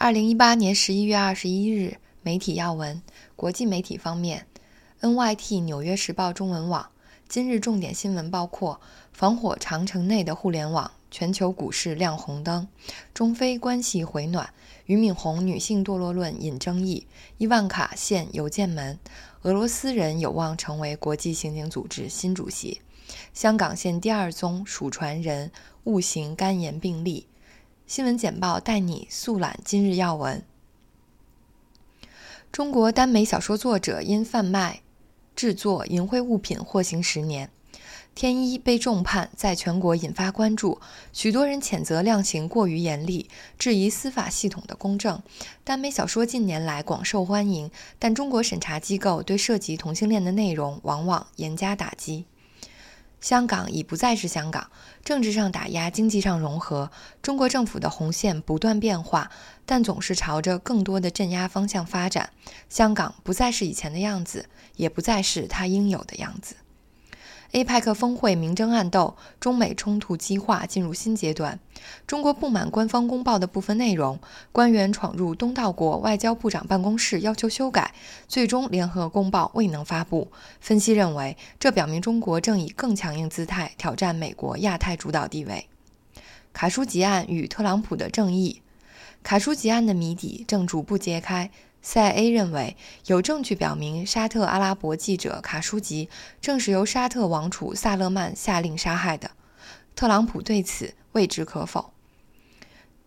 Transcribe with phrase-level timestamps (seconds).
[0.00, 3.02] 二零一八年十一月二十一日，媒体要闻。
[3.34, 4.46] 国际媒体方面
[5.00, 6.90] ，NYT 纽约时报中文网
[7.28, 8.80] 今日重点新闻包括：
[9.12, 12.68] 防火长城内的互联网，全球股市亮红灯；
[13.12, 14.46] 中非关系回暖；
[14.86, 17.04] 俞敏洪女性堕落论引争议；
[17.38, 18.98] 伊万卡现邮件门；
[19.42, 22.80] 俄罗斯人有望成为国际刑警组织新主席；
[23.34, 25.50] 香港现第二宗鼠传人
[25.82, 27.26] 误行肝炎病例。
[27.88, 30.44] 新闻简报带你速览今日要闻。
[32.52, 34.82] 中国耽美小说作者因贩卖、
[35.34, 37.50] 制作淫秽物品获刑十年。
[38.14, 40.78] 天一被重判，在全国引发关注，
[41.14, 45.22] 许多人谴责量刑过于严厉，质疑司法系统的公正。
[45.64, 52.26] 耽美小说近年来广受欢迎，但中国审查机构对涉及同性恋的内容往往严加打击。
[53.20, 54.70] 香港已不再是香港，
[55.04, 56.90] 政治上打压，经济上融合。
[57.20, 59.30] 中国政府的红线不断变化，
[59.66, 62.30] 但总是朝着更多的镇压方向发展。
[62.68, 66.54] 香港不再是以前的样子，也不再是它应有的样子。
[67.52, 71.58] APEC 峰会明争暗斗，中美冲突激化进入新阶段。
[72.06, 74.18] 中国不满官方公报的部分内容，
[74.52, 77.94] 官员闯入东道国外交部长办公室要求修改，
[78.28, 80.30] 最终联合公报未能发布。
[80.60, 85.68] 分析认为，这表明中国正以更强硬姿态挑战美国亚太主导地位。
[86.52, 88.60] 卡舒吉案与特朗普的正义，
[89.22, 91.50] 卡舒吉案的谜底正逐步揭开。
[91.80, 92.76] 塞 A 认为
[93.06, 96.08] 有证据表明，沙特阿拉伯记者卡舒吉
[96.40, 99.30] 正是由沙特王储萨勒曼下令杀害的。
[99.94, 101.92] 特朗普对此未知可否。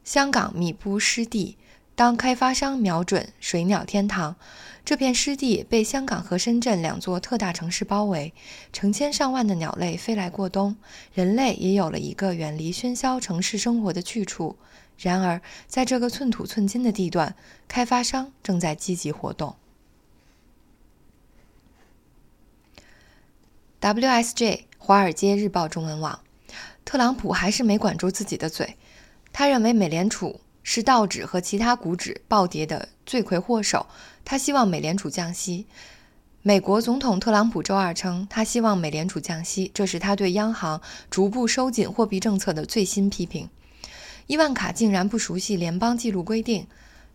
[0.03, 1.57] 香港米布湿地，
[1.95, 4.35] 当开发商瞄准水鸟天堂，
[4.83, 8.33] 这片湿地被香港和深圳两座特大城市包围，
[8.73, 10.75] 成千上万的鸟类飞来过冬，
[11.13, 14.57] 人类也有了一个远离喧嚣城市生活的去处。
[14.97, 17.35] 然而，在这个寸土寸金的地段，
[17.67, 19.55] 开发商正在积极活动。
[23.81, 24.35] WSJ
[24.77, 26.19] 《华尔街日报》中文网，
[26.85, 28.77] 特朗普还是没管住自己的嘴。
[29.33, 33.87] 他认为美联储是道指和其他股指暴跌的罪魁祸首。
[34.23, 35.65] 他希望美联储降息。
[36.43, 43.49] 美国总统特朗普周二称，他希望美联储降息，这是他对央行逐步收紧货币政策的最新批评。
[44.31, 46.65] 伊万卡竟然不熟悉联邦记录规定。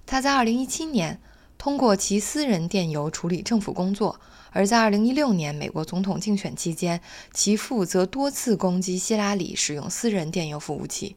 [0.04, 1.18] 他在2017年
[1.56, 7.00] 通过其私人电邮处理政府工作，而在2016年美国总统竞选期间，
[7.32, 11.16] 其父则多次攻击希拉里使用私人电邮服务器。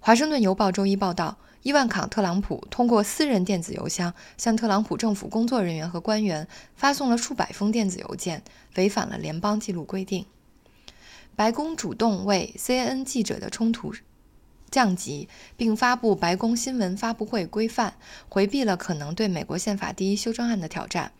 [0.00, 8.42] 华盛顿邮报周一报道，伊万卡·特朗普通过私人电子邮箱向特朗普政府工作人员和官员发送了数百封电子邮件，
[8.76, 10.26] 违反了联邦记录规定。
[11.34, 13.94] 白宫主动为 CNN 记者的冲突。
[14.72, 17.94] 降级，并发布白宫新闻发布会规范，
[18.28, 21.12] 回避了可能对美国宪法第一修正案的挑战。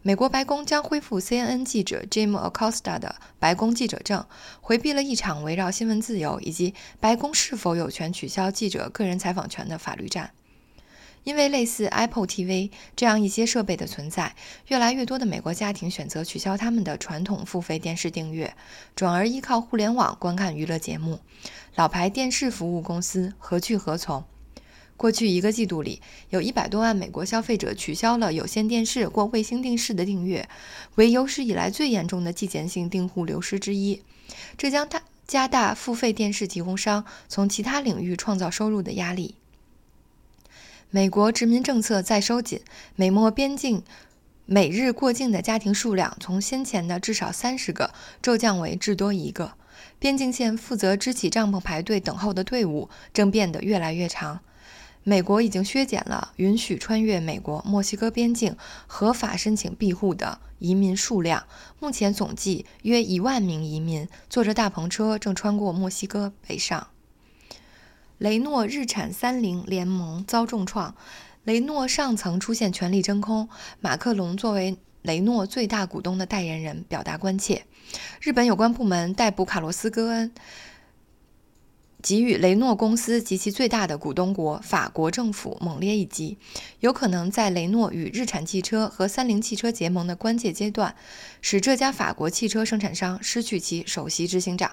[0.00, 4.24] 美国白宫将恢复 CNN 记者 Jim Acosta 的白宫记者证，
[4.60, 10.30] 回避了一场围绕新闻自由以及白宫是否有权取消记者个人采访权的法律战。
[11.24, 14.34] 因为类似 Apple TV 这样一些设备的存在，
[14.68, 18.54] 越来越多的美国家庭选择取消他们的传统付费电视订阅，
[18.94, 21.20] 转而依靠互联网观看娱乐节目。
[21.74, 24.24] 老牌电视服务公司何去何从？
[24.96, 30.46] 过去一个季度里，有一百多万美国消费者取消了有线电视或卫星电视的订阅，
[30.96, 34.02] 为有史以来最严重的季节性订户流失之一。
[34.58, 39.36] 这将大加大付费电视提供商从其他领域创造收入的压力。
[40.92, 42.62] 美国殖民政策在收紧，
[42.96, 43.84] 美墨边境
[44.44, 49.52] 每日过境的家庭数量从先前的至少三十个骤降为至多一个。
[50.00, 54.40] 边境线负责支起帐篷排队等候的队伍正变得越来越长。
[55.04, 58.56] 美国已经削减了允许穿越美国墨西哥边境
[58.88, 61.44] 合法申请庇护的移民数量，
[61.78, 66.88] 目前总计约一万名移民坐着大篷车正穿过墨西哥北上。
[68.20, 70.94] 雷诺日产三菱联盟遭重创，
[71.44, 73.48] 雷诺上层出现权力真空。
[73.80, 77.64] 马克龙作为雷诺最大股东的代言人表达关切。
[78.20, 80.30] 日本有关部门逮捕卡洛斯·戈恩，
[82.02, 86.36] 给予雷诺公司及其最大的股东国法国政府猛烈一击，
[86.80, 90.94] 有可能在雷诺与日产汽车和三菱汽车结盟的关键阶段，
[91.40, 94.72] 使这家法国汽车生产商失去其首席执行长。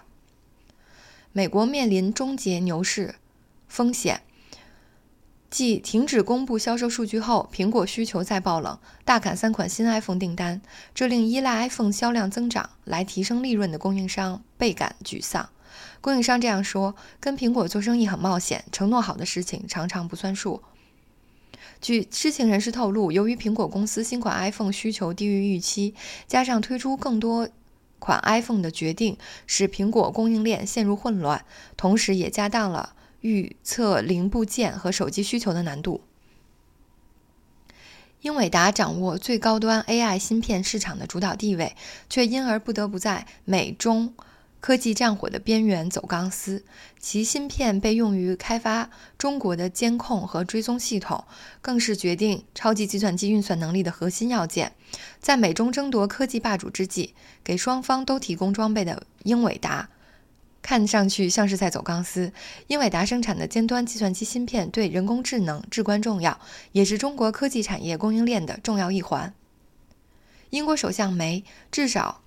[1.31, 3.15] 美国面临终结牛市。
[3.67, 4.21] 风险。
[5.49, 10.61] 继停止公布销售数据后，苹果需求再爆冷，大砍三款新 iPhone 订单，
[10.93, 15.49] 这令依赖 iPhone 销量增长来提升利润的供应商倍感沮丧。
[16.01, 20.61] 供应商这样说：“跟苹果做生意很冒险，承诺好的事情常常不算数。”
[21.79, 25.95] 据知情人士透露，由于苹果公司新款 iPhone 需求低于预期，
[26.27, 27.47] 加上推出更多
[27.99, 31.45] 款 iPhone 的决定，使苹果供应链陷入混乱，
[31.77, 36.01] 同时也加大了预测零部件和手机需求的难度。
[38.21, 41.75] 英伟达掌握最高端 AI 芯片市场的主导地位，
[42.09, 44.13] 却因而不得不在美中
[44.59, 46.63] 科技战火的边缘走钢丝。
[46.99, 51.25] 其芯片被用于开发中国的监控和追踪系统，
[51.61, 54.73] 更是决定超级计算机运算能力的核心要件。
[55.19, 59.89] 在美中争夺科技霸主之际，给双方都提供装备的英伟达。
[60.67, 62.33] 看上去像是在走钢丝。
[62.67, 66.37] 英伟达生产的尖端计算机芯片对人工智能至关重要，
[66.73, 69.33] 也是中国科技产业供应链的重要一环。
[70.49, 72.21] 英国首相梅至少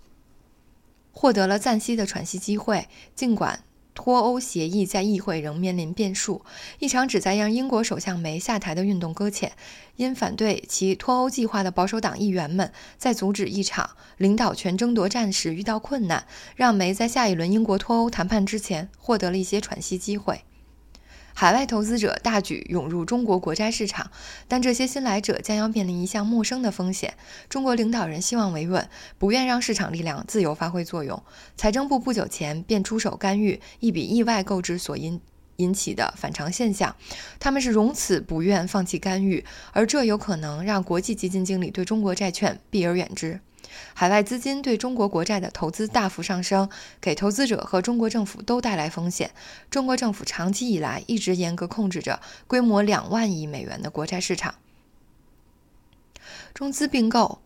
[1.13, 3.63] 获得了暂息的喘息机会，尽管。
[4.03, 6.41] 脱欧协议在议会仍面临变数，
[6.79, 9.53] 一场旨在让英国首相梅下台的运动搁浅。
[9.97, 16.27] 因反对其脱欧计划的保守党议员们在阻止一场领导权争夺战时遇到困难，
[16.57, 20.45] 让梅在下一轮英国脱欧谈判之前获得了一些喘息机会。
[21.41, 24.11] 海外投资者大举涌入中国国债市场，
[24.47, 27.15] 但这些新来者将要面临一项陌生的风险。
[27.49, 31.23] 中国领导人希望维稳，不愿让市场力量自由发挥作用。
[31.57, 35.19] 财政部不久前便出手干预一笔意外购置所引
[35.57, 36.95] 引起的反常现象，
[37.39, 39.43] 他们是如此不愿放弃干预，
[39.73, 43.41] 而这有可能让国际基金经理对中国债券避而远之。
[43.95, 46.69] 海外资金对中国国债的投资大幅上升，
[47.01, 49.31] 给投资者和中国政府都带来风险。
[49.71, 54.55] 中国政府长期以来一直严格控制着规模两万亿美元的国债市场。
[56.55, 57.41] 中资并购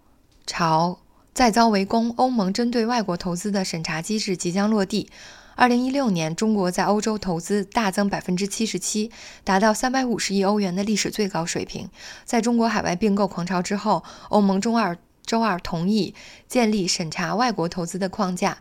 [0.47, 0.99] 潮
[1.32, 5.11] 再遭围攻，欧盟针对外国投资的审查机制即将落地。
[5.56, 9.12] 二零一六年，中国在欧洲投资大增百分之七十七，
[9.44, 11.88] 达到三百五十亿欧元的历史最高水平。
[12.25, 14.99] 在中国海外并购狂潮之后，欧盟中二。
[15.34, 16.14] 周二同意
[16.46, 18.58] 建立审查外国投资的框架，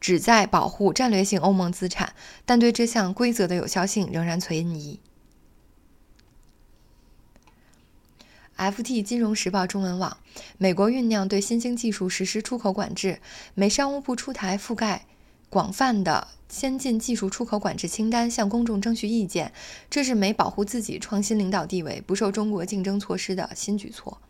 [0.00, 2.14] 旨在保护战略性欧盟资产，
[2.44, 4.98] 但对这项规则的有效性仍然存疑。
[8.56, 10.18] FT 金融时报中文网：
[10.58, 13.20] 美国酝酿对新兴技术实施出口管制，
[13.54, 15.06] 美商务部出台覆盖
[15.48, 19.52] 广泛的先进技术出口管制清单，向公众征询意见。
[19.88, 24.20] 这是美保护自己创新领导地位、不受中国竞争措施的新举措。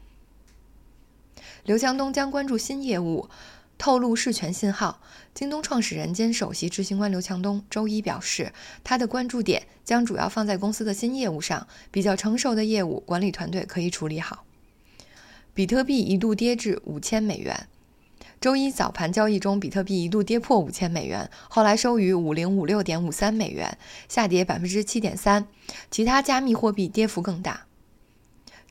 [1.66, 3.28] 刘强东将关注新业务，
[3.76, 5.00] 透露事权信号。
[5.34, 8.52] 京东创始人兼首席执行官刘强东周一表示，
[8.84, 14.44] 他的关注点将主要放在公司的新业务上，比较成熟的业务管理团队可以处理好。
[15.54, 17.66] 比特币一度跌至五千美元，
[18.40, 23.76] 周一早盘交易中，比特币一度跌破五千美元，后来收于五零五六点五三美元，
[24.08, 25.48] 下跌百分之七点三。
[25.90, 27.66] 其他加密货币跌幅更大。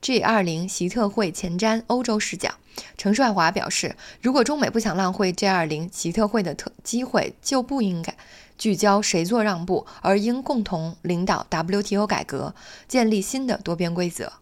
[0.05, 2.51] G 二零习特会前瞻欧洲视角，
[2.95, 8.15] 程帅华表示，如果中美不想浪费 G 二零习特会的特机会，就不应该
[8.55, 12.53] 聚焦谁做让步，而应共同领导 WTO 改革，
[12.87, 14.33] 建立新的多边规则。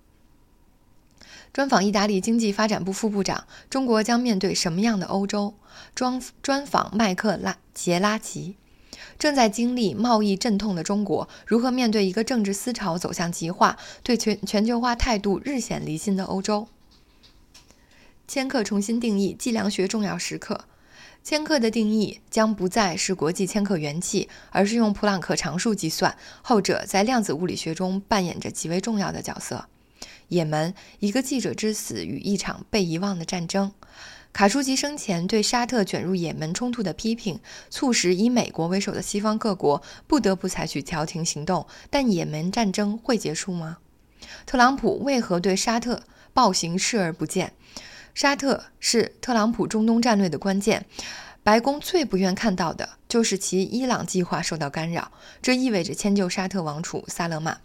[1.53, 5.53] 专访意大利经济发展部副部长，中国将面对什么样的欧洲？
[5.95, 8.57] 专专访麦克拉杰拉奇。
[9.17, 16.67] 正在经历贸易阵痛的中国，如何面对一个政治思潮走向极化、对全全球化态度日显离心的欧洲？
[18.27, 20.65] 千克重新定义计量学重要时刻。
[21.23, 29.67] 千克的定义将不再是国际千克元气，而是用普朗克常数计算，后者在量子物理学中扮演着极为重要的角色。
[30.27, 33.71] 也门：一个记者之死与一场被遗忘的战争。
[34.33, 41.67] 卡舒吉生前对沙特卷入也门冲突的批评，促使以美国为首的西方各国不得不采取调停行动。
[41.91, 43.77] 但也门战争会结束吗？
[44.47, 46.01] 特朗普为何对沙特
[46.33, 47.53] 暴行视而不见？
[48.15, 50.85] 沙特是特朗普中东战略的关键，
[51.43, 55.11] 白宫最不愿看到的就是其伊朗计划受到干扰，
[55.43, 57.61] 这意味着迁就沙特王储萨勒曼。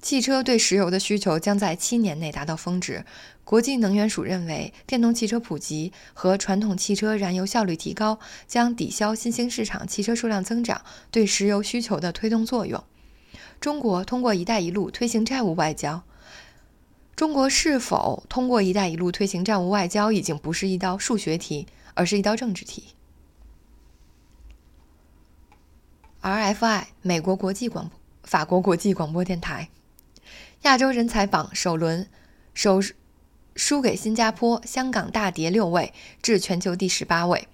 [0.00, 3.04] 汽车对石油的需求将在七年内达到峰值。
[3.44, 12.82] 国际能源署认为，电动汽车普及和传统汽车燃油效率提高将抵消新兴市场汽车数量增长对石油需求的推动作用。
[13.60, 16.02] 中国通过“一带一路”推行债务外交。
[17.14, 22.94] 中国是否通过“一带一路”推行债务外交，已经不是一道数学题，而是一道政治题。
[26.22, 29.68] RFI 美国国际广播，法国国际广播电台。
[30.62, 32.08] 亚洲人才榜首轮，
[32.54, 32.80] 首
[33.54, 35.92] 输给新加坡，香港大跌六位，
[36.22, 37.48] 至全球第十八位。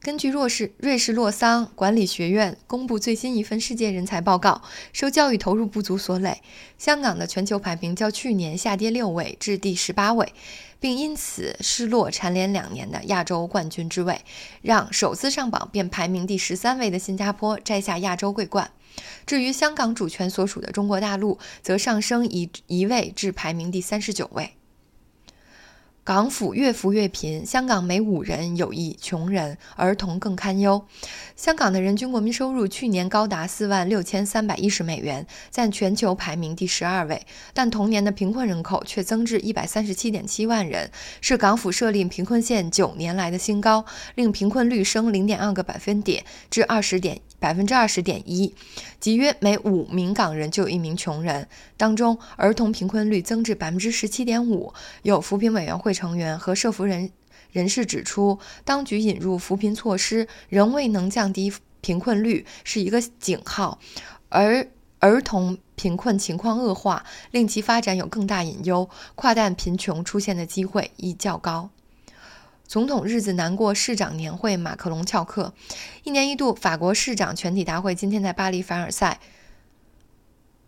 [0.00, 4.62] 根据瑞士瑞士洛桑管理学院公布最新一份世界人才报告，
[4.92, 6.42] 受教育投入不足所累，
[6.78, 10.32] 香港的全球排名较去年下跌六位至第十八位，
[10.78, 14.20] 并因此失落蝉联两年的亚洲冠军之位，
[14.62, 18.70] 让首次上榜便排名第十三位的新加坡摘下亚洲桂冠。
[19.26, 24.52] 至于香港主权所属的中国大陆，则上升一一位至排名第三十九位。
[26.06, 30.86] 港府越扶越贫，香港每五人有一穷人，儿童更堪忧。
[31.34, 43.84] 香港的人均国民收入去年高达四万六千三百一十美元，占全球排名第十二位，但同年的贫困人口却增至一百三十七点七万人，是港府设立贫困线九年来的新高，
[44.14, 47.20] 令贫困率升零点二个百分点至二十点。
[47.38, 48.54] 百分之二十点一，
[48.98, 51.46] 即约每五名港人就有一名穷人。
[51.76, 54.72] 当中，儿童贫困率增至百分之十七点五。
[55.02, 57.10] 有扶贫委员会成员和涉福人
[57.50, 61.50] 人士指出，当局引入扶贫措施仍未能降低
[61.80, 63.78] 贫困率，是一个警号。
[64.28, 71.70] 而儿童贫困情况恶化，令其发展有更大隐忧，跨代贫穷出现的机会亦较高。
[72.66, 75.54] 总统日子难过，市长年会，马克龙翘课。
[76.02, 79.20] 一年一度法国市长全体大会今天在巴黎凡尔赛。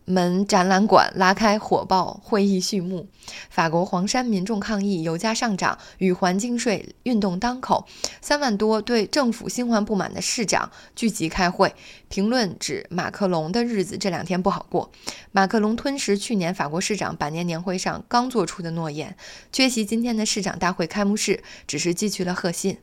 [0.08, 3.06] 门展览馆拉开火爆会议序幕。
[3.50, 7.86] 法国黄山民众抗议油价上涨与环境税运动当口，
[8.22, 11.74] 三万多对政府新欢不满的市长聚集开会，
[12.08, 14.90] 评论指马克龙的日子这两天不好过。
[15.30, 19.14] 马克龙吞食去年法国市长百年年会上刚做出的诺言，
[19.52, 22.78] 缺席今天的市长大会开幕式，只是寄去了贺信。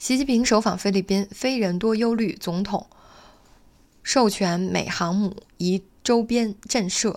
[0.00, 2.88] 习近平首访菲律宾，非人多忧虑，总统。
[4.12, 7.16] 授权美航母移周边震慑。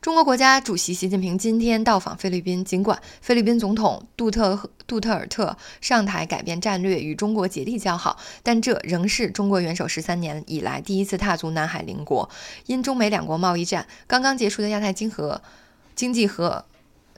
[0.00, 12.28] 中国国家主席习近平今天到访菲律宾，尽管菲律宾总统杜特杜特尔特上台改变战略，与中国竭力交好，但这仍是中国元首十三年以来第一次踏足南海邻国。
[12.66, 15.40] 因中美两国贸易战刚刚结束的亚太经合
[15.94, 16.64] 经济和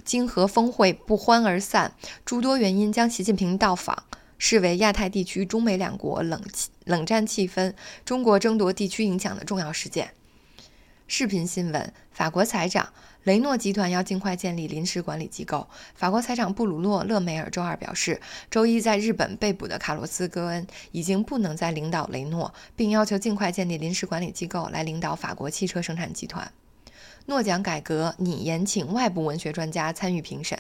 [0.04, 1.95] 经合峰会不欢而散，
[2.26, 4.04] 诸多原因将习近平到访。
[4.38, 7.72] 视为亚太地区中美两国冷气冷战气氛、
[8.04, 10.12] 中国争夺地区影响的重要事件。
[11.06, 12.92] 视频新闻：法国财长
[13.24, 15.68] 雷诺集团要尽快建立临时管理机构。
[15.94, 26.50] 法国财长布鲁诺·勒梅尔周二表示，周一在日本被捕的卡洛斯·戈恩已经不能再领导雷诺，并要求尽快建立临时管理机构来领导法国汽车生产集团。
[27.26, 30.58] 诺奖改革拟延请外部文学专家参与评审。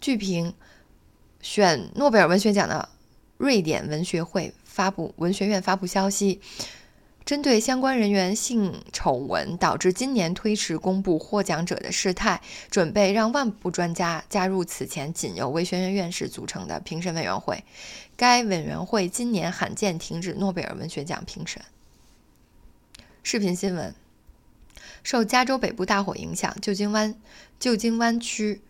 [0.00, 0.54] 据评，
[1.40, 2.88] 选诺贝尔文学奖的。
[3.38, 6.40] 瑞典文学会发布文学院发布消息，
[7.24, 17.62] 针对相关人员性丑闻导致今年推迟公布获奖者的事态，准备让万部专家加入此前仅由文学院院士组成的评审委员会。
[18.16, 21.62] 该委员会今年罕见停止诺贝尔文学奖评审。
[23.22, 23.94] 视频新闻：
[25.04, 27.14] 受加州北部大火影响，旧金湾
[27.60, 28.62] 旧金湾区。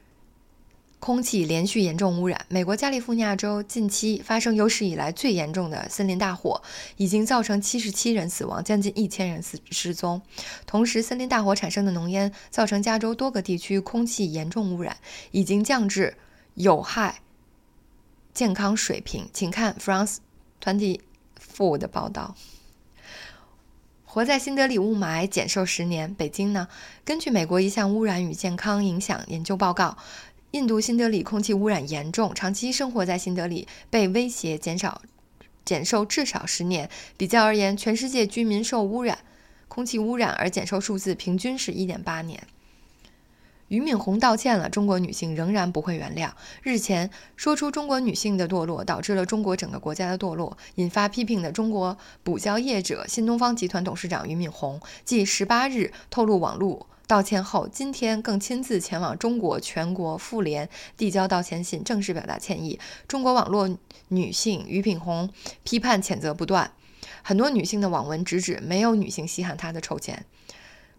[1.01, 2.45] 空气连续严重污染。
[2.49, 6.61] 美国加利福尼亚州近期发生有史以来最严重的森林大火，
[6.97, 10.21] 已经造成七十七人死亡，将近一千人失失踪。
[10.67, 14.97] 同时，森林大火产生的浓烟造成加州多个地区空气严重污染，
[15.31, 16.17] 已经降至
[16.55, 17.21] 有害
[18.35, 19.29] 健康水平。
[19.33, 20.17] 请看 France
[20.63, 21.01] Twenty
[21.57, 22.35] Four 的报道。
[24.11, 26.13] 活在新德里雾霾，减寿十年。
[26.15, 26.67] 北京呢？
[27.05, 29.99] 根据美国一项污染与健康影响研究报告。
[30.53, 35.03] 印度新德里空气污染严重，长期生活在新德里被威胁减少
[35.63, 36.89] 减寿至少十年。
[37.19, 39.19] 比较而言，全世界居民受污染
[39.69, 42.43] 空气污染而减寿数字平均是一点八年。
[43.69, 46.31] 俞敏洪道歉了，中国女性仍然不会原谅。
[46.63, 56.87] 日前说出中国女性的堕落导致了中国整个国家的堕落，引发批评的中国补教业者新东方集团董事长俞敏洪，继十八日透露网络。
[57.09, 62.79] 道歉后，今天更亲自前往中国全国妇联递交道歉信，正式表达歉意。
[63.09, 65.31] 中国网络女性俞敏洪
[65.65, 66.71] 批判谴责不断，
[67.23, 70.27] 很多女性的网文直指没有女性稀罕她的臭钱。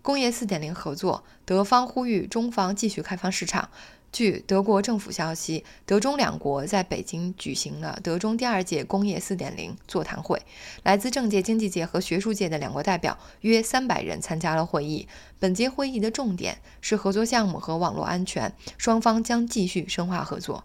[0.01, 3.69] 工业四点零合作，德方呼吁中方继续开放市场。
[4.11, 10.41] 据德国政府消息，德中两国在北京举行了德中第二届工业4.0座谈会，
[10.83, 15.07] 来自政界、经济界和学术界的两国代表约三百人参加了会议。
[15.39, 20.63] 本届会议的重点是合作项目和网络安全，双方将继续深化合作。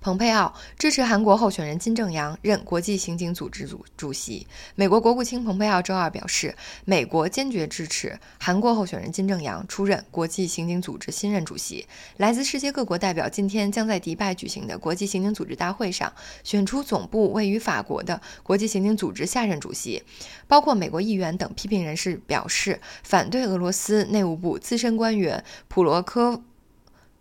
[0.00, 4.46] 蓬佩奥支持韩国候选人金正阳任国际刑警组织主主席。
[4.74, 11.86] 美国国务卿蓬佩奥周二表示，美国坚决支持韩国候选人金正阳出任国际刑警组织新任主席。
[12.16, 16.10] 来自世界各国代表今天将在迪拜举行的国际刑警组织大会上
[16.42, 20.02] 选出总部位于法国的国际刑警组织下任主席。
[20.48, 26.42] 包括美国议员等批评人士表示反对俄罗斯内务部资深官员普罗科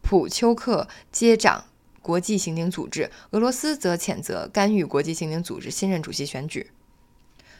[0.01, 1.65] 普丘克接掌。
[2.09, 6.71] 国际刑警组织，俄罗斯则谴责干预国际刑警组织新任主席选举。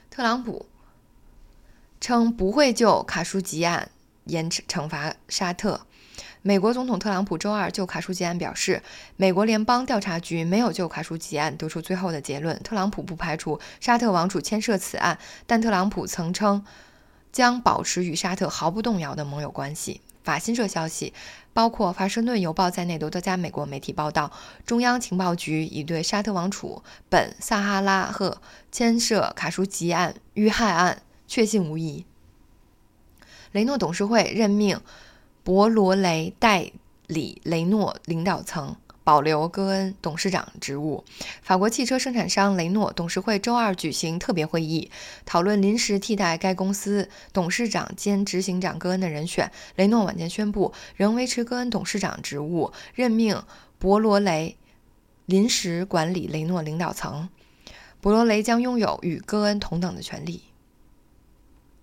[0.10, 0.66] 特朗普
[2.02, 3.92] 称不会就卡舒吉案
[4.26, 5.82] 严惩罚沙特。
[6.42, 8.82] 美国总统特朗普周二就卡舒吉案表示，
[9.18, 12.60] 美国联邦调查局没有就卡舒吉案得出最后的结论。
[12.64, 16.66] 特朗普不排除沙特王储牵涉此案，但特朗普曾称
[17.32, 20.02] 将保持与沙特毫不动摇的盟友关系。
[20.24, 21.14] 法新社消息，
[21.54, 24.32] 包括《华盛顿邮报》在内的多家美国媒体报道，
[24.66, 32.06] 中央情报局已对沙特王储本·萨哈拉赫牵涉卡舒吉案遇害案确信无疑。
[33.52, 34.80] 雷诺董事会任命
[35.44, 36.72] 博罗雷代
[37.08, 38.76] 理雷诺领导层。
[39.10, 41.04] 保留戈恩董事长职务。
[41.42, 44.92] 法国汽车生产商雷诺董事会周二举行特别会议，
[45.26, 49.52] 讨论临时替代该公司董事长兼执行长戈恩的人选。
[49.76, 53.42] 雷诺晚间宣布仍维持戈恩董事长职务，任命
[53.80, 54.56] 博罗雷
[55.26, 57.30] 临时管理雷诺领导层。
[58.02, 60.44] 博罗雷将拥有与戈恩同等的权利。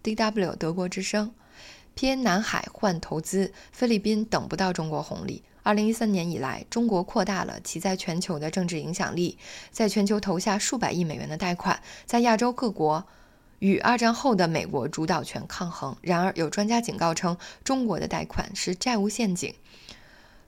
[0.05, 0.55] D.W.
[0.55, 1.35] 德国之声：
[1.97, 5.43] 偏南海换投资，菲律宾等不到中国红利。
[5.67, 9.37] 二零一三年以来，中国扩大了其在全球的政治影响力，
[9.73, 13.05] 在全球投下数百亿美元的贷款，在亚洲各国
[13.59, 15.97] 与二战后的美国主导权抗衡。
[16.03, 19.53] 然而，有专家警告称，中国的贷款是债务陷阱。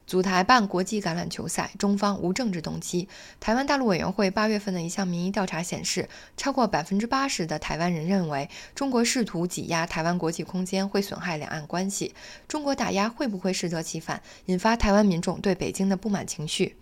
[0.08, 3.06] 组台办国际橄榄球赛，中方无政治动机。
[3.40, 12.14] 台湾大陆委员会八月份的一项民意调查显示，超过百分之八十的台湾人认为，中国试图挤压台湾国际空间会损害两岸关系。
[12.48, 16.76] 中国打压会不会适得其反，引发台湾民众对北京的不满情绪？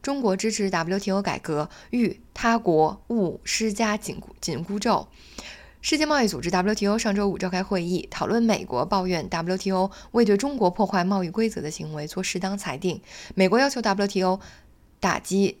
[0.00, 5.08] 中国支持 WTO 改革，欲他国勿施加紧紧箍咒。
[5.82, 13.00] 世界贸易组织 WTO 上周五召开会议，讨论美国抱怨 WTO 未对中国破坏贸易规则的行为做适当裁定。
[13.34, 14.38] 美国要求 WTO
[15.00, 15.58] 打击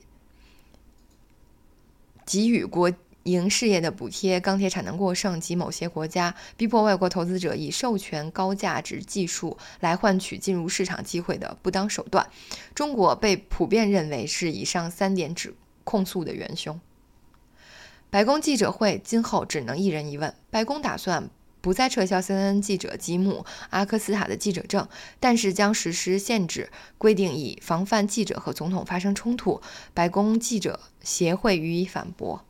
[2.24, 2.92] 给予国
[3.24, 12.24] 营事业的补贴、钢铁产能过剩及某些国家逼迫外国投资者以授权高价值技术来换取进入市场机会的不当手段。
[12.76, 16.80] 中国被普遍认为是以上三点指控诉的元凶。
[18.12, 20.34] 白宫记者会今后只能一人一问。
[20.50, 21.30] 白宫打算
[21.62, 24.86] 不再撤销 CNN 记者吉姆·阿克斯塔的记者证，
[25.18, 29.62] 但是将实施限制规定，以防范记者和总统发生冲突。
[29.94, 32.44] 白宫记者协会予以反驳。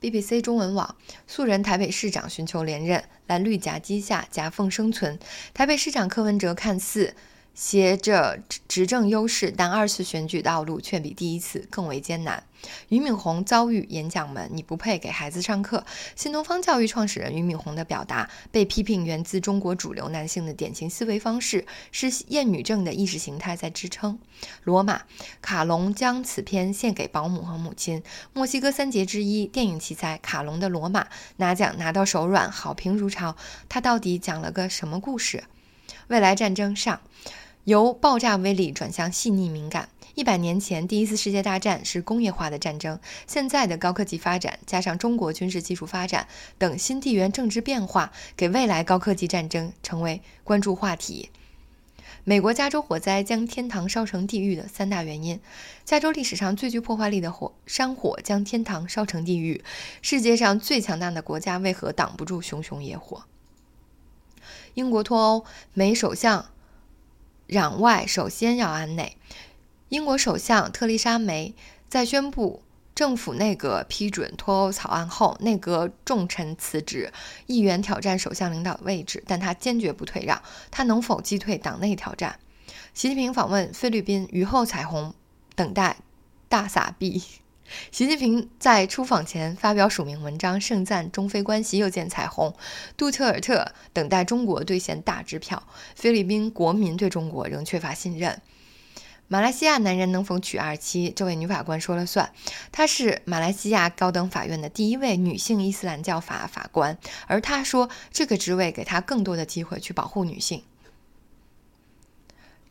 [0.00, 0.94] BBC 中文网：
[1.26, 5.18] 素人台北市长寻求连任，蓝绿夹击下夹缝生存。
[5.52, 7.16] 台北市长柯文哲看似。
[7.56, 8.38] 携着
[8.68, 12.44] 执政优势，但二次选举道路却比第一次更为艰难。
[12.90, 15.86] 俞敏洪遭遇演讲门，你不配给孩子上课。
[16.14, 24.18] 新东方教育创始人俞敏洪的表达被批评源自中国主流男性的典型思维方式，是厌女症的意识形态在支撑。
[24.64, 25.02] 罗马
[25.40, 28.02] 卡隆将此片献给保姆和母亲。
[28.34, 31.04] 墨西哥三杰之一，电影奇才卡隆的《罗马》
[31.36, 33.34] 拿奖拿到手软，好评如潮。
[33.70, 35.44] 他到底讲了个什么故事？
[36.08, 37.00] 未来战争上。
[37.66, 39.88] 由爆炸威力转向细腻敏感。
[40.14, 43.00] 一百年前，第一次世界大战是工业化的战争。
[43.26, 51.30] 现在的高科技发展，加上中国军事技术发展等新地缘政治变化，给未来高科技战争成为关注话题。
[52.22, 55.40] 美国加州火灾将天堂烧成地狱的三大原因：
[55.84, 59.64] 加州历史上最具破坏力的火山火将天堂烧成地狱。
[60.00, 63.24] 世界上最强大的国家为何挡不住熊熊野火？
[64.74, 66.46] 英国脱欧，美首相。
[67.48, 69.16] 攘外首先要安内。
[69.88, 71.54] 英国首相特丽莎梅
[71.88, 72.62] 在宣布
[72.94, 77.12] 政府内阁批准脱欧草案后，内阁重臣辞职，
[77.46, 80.42] 议员挑战首相领导的位置，但他坚决不退让。
[80.70, 82.38] 他能否击退党内挑战？
[82.94, 85.14] 习近平访问菲律宾，雨后彩虹，
[85.54, 85.98] 等待
[86.48, 87.22] 大撒币。
[87.90, 92.54] 习近平在出访前发表署名文章，盛赞中非关系又见彩虹。
[92.96, 95.62] 杜特尔特等待中国兑现大支票。
[95.94, 98.40] 菲律宾国民对中国仍缺乏信任。
[99.28, 101.12] 马来西亚男人能否娶二妻？
[101.16, 102.30] 这位女法官说了算。
[102.70, 110.62] 她是马来西亚高等法院的第一位女性伊斯兰教法法官，而她说这个职位给她更多的机会去保护女性。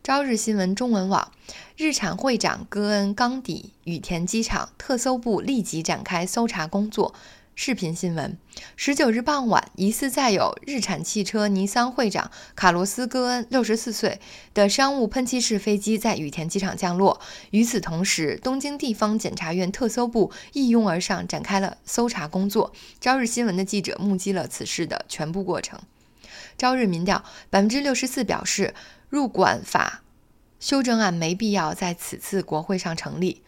[0.06, 1.32] 朝日新闻中文网，
[1.78, 7.16] 日产会长戈恩冈底羽田机场特搜部立即展开搜查工作。
[7.56, 8.38] 视频新闻：
[8.76, 14.22] 十九日傍晚，疑似载有日产汽车尼桑会长卡罗斯·戈恩（六十四岁）
[14.54, 17.20] 的商务喷气式飞机在羽田机场降落。
[17.50, 22.72] 与此同时，东京地方检察院特搜部一拥而上，展开了搜查工作。
[23.02, 25.80] 朝日新闻的记者目击了此事的全部过程。
[26.58, 28.74] 朝日民调，百分之六十四表示
[29.16, 30.02] 入管法
[30.60, 33.44] 修正案没必要在此次国会上成立。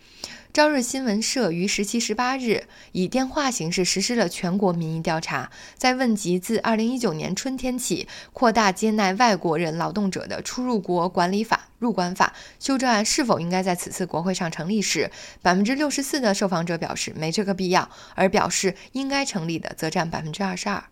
[0.53, 20.85] 朝日新闻社于十七、十八日以电话形式实施了全国民意调查，在问及自二零一九年春天起扩大接纳外国人劳动者的出入国管理法入管法修正案是否应该在此次国会上成立时，百分之六十四的受访者表示没这个必要，而表示应该成立的则占百分之二十二。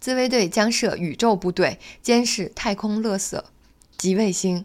[0.00, 3.42] 自卫队将设宇宙部队监视太空垃圾
[3.96, 4.64] 及卫星。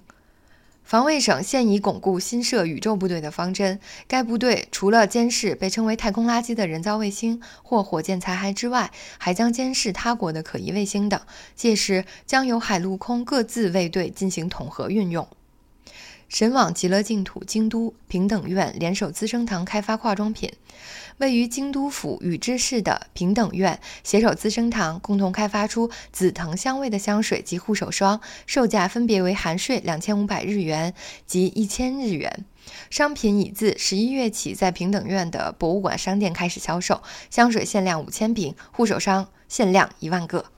[0.84, 3.80] 防卫省现已巩固新设宇宙部队的方针。
[4.06, 11.20] 该部队除了监视被称为“太空垃圾”的人造卫星或火箭残骸之外，还将监视他国的可疑卫星等。
[11.56, 15.28] 届时将由海陆空各自卫队进行统合运用。
[16.28, 20.52] 神往极乐净土京都平等院联手资生堂开发化妆品。
[21.18, 30.94] 位于京都府宇治市的平等院携手资生堂，共同开发出紫藤香味的香水及护手霜，售价分别为含税两千五百日元
[31.26, 32.46] 及一千日元。
[32.90, 37.02] 商品已自十一月起在平等院的博物馆商店开始销售。
[37.30, 40.53] 香水限量五千瓶，护手霜限量一万个。